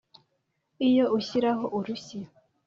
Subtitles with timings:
[0.87, 2.17] Iyo ushyiraho urushyi